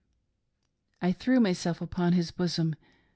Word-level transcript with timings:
I 0.99 1.11
threw 1.11 1.39
myself 1.39 1.79
upon 1.79 2.13
his 2.13 2.31
bosom. 2.31 2.73